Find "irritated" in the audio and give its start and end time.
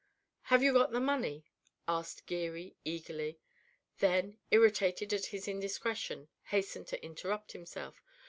4.49-5.13